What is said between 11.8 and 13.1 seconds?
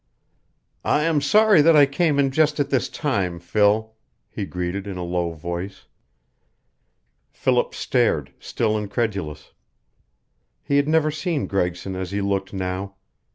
as he looked now.